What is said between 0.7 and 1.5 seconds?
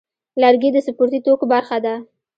د سپورتي توکو